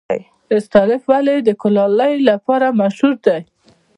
[0.55, 3.39] استالف ولې د کلالۍ لپاره مشهور دی؟